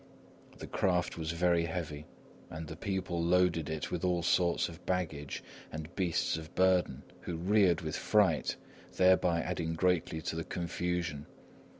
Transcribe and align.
The 0.57 0.65
craft 0.65 1.15
was 1.15 1.31
very 1.31 1.65
heavy, 1.65 2.07
and 2.49 2.65
the 2.65 2.75
people 2.75 3.21
loaded 3.21 3.69
it 3.69 3.91
with 3.91 4.03
all 4.03 4.23
sorts 4.23 4.67
of 4.67 4.83
baggage, 4.83 5.43
and 5.71 5.95
beasts 5.95 6.37
of 6.37 6.55
burden, 6.55 7.03
who 7.19 7.35
reared 7.37 7.81
with 7.81 7.95
fright, 7.95 8.55
thereby 8.95 9.41
adding 9.41 9.75
greatly 9.75 10.19
to 10.23 10.35
the 10.35 10.43
confusion. 10.43 11.27